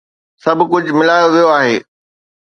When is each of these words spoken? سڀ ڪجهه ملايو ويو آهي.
سڀ 0.43 0.57
ڪجهه 0.71 0.93
ملايو 0.99 1.27
ويو 1.33 1.49
آهي. 1.57 1.75